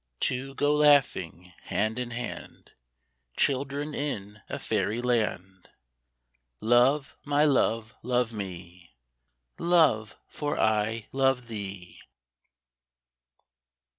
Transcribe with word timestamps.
Two 0.19 0.55
go 0.55 0.73
laughing 0.73 1.53
hand 1.65 1.99
in 1.99 2.09
hand, 2.09 2.71
Children 3.37 3.93
in 3.93 4.41
a 4.49 4.57
faery 4.57 4.99
land:" 4.99 5.69
Love, 6.59 7.15
my 7.23 7.45
love, 7.45 7.93
love 8.01 8.33
me, 8.33 8.95
Love, 9.59 10.17
for 10.27 10.57
I 10.59 11.05
love 11.11 11.47
thee 11.49 12.01